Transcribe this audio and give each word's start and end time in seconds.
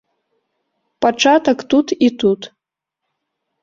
Пачатак 1.05 1.59
тут 1.75 1.87
і 2.09 2.13
тут. 2.25 2.53